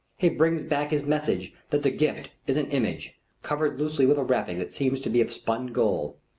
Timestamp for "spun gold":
5.31-6.15